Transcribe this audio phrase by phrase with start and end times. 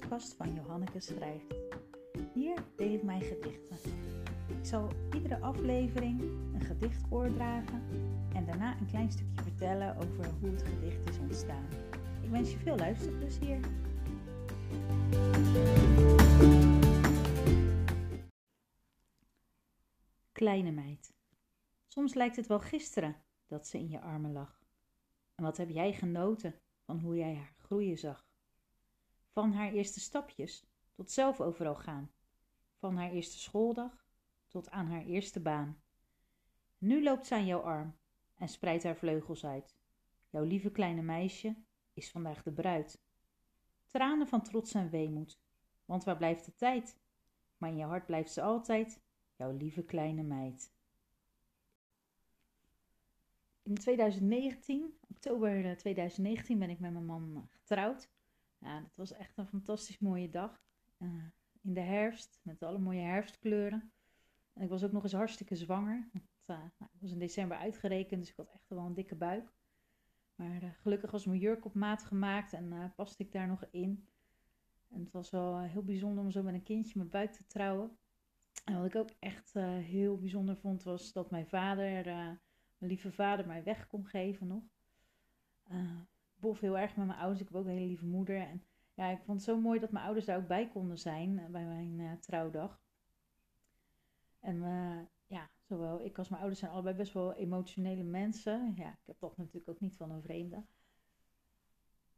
[0.00, 1.54] podcast van Johanneke Schrijft.
[2.34, 3.76] Hier deel ik mijn gedichten.
[4.48, 6.20] Ik zal iedere aflevering
[6.54, 7.82] een gedicht voordragen
[8.34, 11.68] en daarna een klein stukje vertellen over hoe het gedicht is ontstaan.
[12.22, 13.60] Ik wens je veel luisterplezier.
[20.32, 21.12] Kleine meid.
[21.86, 24.62] Soms lijkt het wel gisteren dat ze in je armen lag.
[25.34, 28.29] En wat heb jij genoten van hoe jij haar groeien zag?
[29.32, 32.10] Van haar eerste stapjes tot zelf overal gaan.
[32.78, 34.06] Van haar eerste schooldag
[34.48, 35.82] tot aan haar eerste baan.
[36.78, 37.96] Nu loopt ze aan jouw arm
[38.34, 39.76] en spreidt haar vleugels uit.
[40.30, 41.56] Jouw lieve kleine meisje
[41.92, 43.00] is vandaag de bruid.
[43.86, 45.40] Tranen van trots en weemoed,
[45.84, 46.98] want waar blijft de tijd?
[47.56, 49.00] Maar in je hart blijft ze altijd,
[49.36, 50.72] jouw lieve kleine meid.
[53.62, 58.08] In 2019, oktober 2019, ben ik met mijn man getrouwd.
[58.60, 60.62] Ja, dat was echt een fantastisch mooie dag.
[60.98, 61.24] Uh,
[61.62, 63.92] in de herfst, met alle mooie herfstkleuren.
[64.52, 66.08] En ik was ook nog eens hartstikke zwanger.
[66.12, 69.14] Want, uh, nou, ik was in december uitgerekend, dus ik had echt wel een dikke
[69.14, 69.52] buik.
[70.34, 74.08] Maar uh, gelukkig was mijn jurk op maat gemaakt en paste ik daar nog in.
[74.88, 77.98] En het was wel heel bijzonder om zo met een kindje mijn buik te trouwen.
[78.64, 82.40] En wat ik ook echt heel bijzonder vond, was dat mijn vader, mijn
[82.78, 84.62] lieve vader, mij weg kon geven nog
[86.40, 87.40] bof heel erg met mijn ouders.
[87.40, 88.40] Ik heb ook een hele lieve moeder.
[88.40, 88.62] En
[88.94, 91.46] ja, ik vond het zo mooi dat mijn ouders daar ook bij konden zijn eh,
[91.46, 92.80] bij mijn uh, trouwdag.
[94.40, 98.74] En uh, ja, zowel ik als mijn ouders zijn allebei best wel emotionele mensen.
[98.76, 100.64] Ja, ik heb toch natuurlijk ook niet van een vreemde.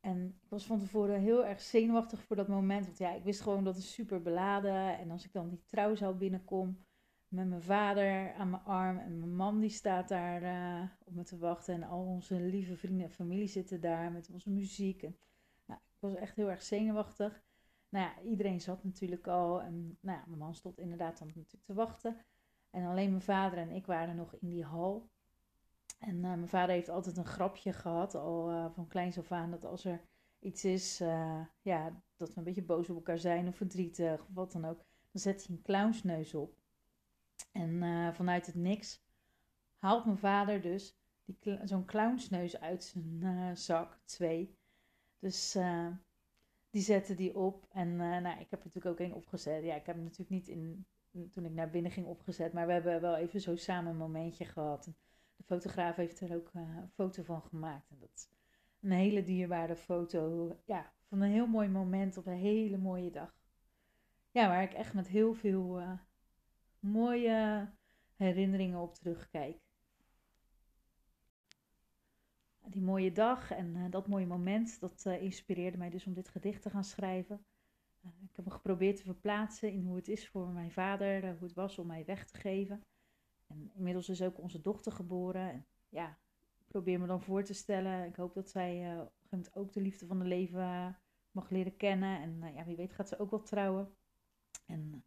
[0.00, 2.84] En ik was van tevoren heel erg zenuwachtig voor dat moment.
[2.84, 4.98] Want ja, ik wist gewoon dat het super beladen.
[4.98, 6.84] En als ik dan die trouwzaal binnenkom,
[7.30, 8.98] met mijn vader aan mijn arm.
[8.98, 11.74] En mijn man die staat daar uh, op me te wachten.
[11.74, 15.02] En al onze lieve vrienden en familie zitten daar met onze muziek.
[15.02, 15.16] En,
[15.66, 17.42] nou, ik was echt heel erg zenuwachtig.
[17.88, 19.62] Nou ja, iedereen zat natuurlijk al.
[19.62, 22.16] En nou ja, mijn man stond inderdaad dan natuurlijk te wachten.
[22.70, 25.08] En alleen mijn vader en ik waren nog in die hal.
[25.98, 29.50] En uh, mijn vader heeft altijd een grapje gehad, al uh, van kleins af aan,
[29.50, 30.00] dat als er
[30.38, 30.98] iets is,
[31.62, 34.84] ja, dat we een beetje boos op elkaar zijn of verdrietig of wat dan ook,
[35.10, 36.59] dan zet hij een clownsneus op.
[37.52, 39.02] En uh, vanuit het niks
[39.78, 40.98] haalt mijn vader dus
[41.64, 44.58] zo'n clownsneus uit zijn uh, zak, twee.
[45.18, 45.86] Dus uh,
[46.70, 47.66] die zette die op.
[47.70, 49.64] En nou, ik heb er natuurlijk ook één opgezet.
[49.64, 50.86] Ja, ik heb hem natuurlijk niet in,
[51.30, 52.52] toen ik naar binnen ging opgezet.
[52.52, 54.84] Maar we hebben wel even zo samen een momentje gehad.
[55.36, 57.90] De fotograaf heeft er ook een foto van gemaakt.
[57.90, 58.28] En dat is
[58.80, 60.52] een hele dierbare foto.
[60.64, 63.34] Ja, van een heel mooi moment op een hele mooie dag.
[64.30, 65.82] Ja, waar ik echt met heel veel
[66.80, 67.68] mooie
[68.16, 69.58] herinneringen op terugkijk.
[72.66, 76.28] Die mooie dag en uh, dat mooie moment, dat uh, inspireerde mij dus om dit
[76.28, 77.44] gedicht te gaan schrijven.
[78.04, 81.48] Uh, ik heb me geprobeerd te verplaatsen in hoe het is voor mijn vader, hoe
[81.48, 82.84] het was om mij weg te geven.
[83.46, 85.50] En inmiddels is ook onze dochter geboren.
[85.50, 86.18] En ja,
[86.58, 88.06] ik probeer me dan voor te stellen.
[88.06, 88.96] Ik hoop dat zij
[89.30, 90.98] moment ook de liefde van het leven
[91.30, 92.20] mag leren kennen.
[92.20, 93.94] En ja, wie weet gaat ze ook wel trouwen.
[94.66, 95.04] En